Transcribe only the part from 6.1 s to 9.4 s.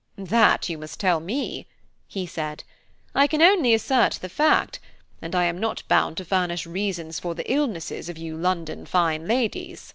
to furnish reasons for the illnesses of you London fine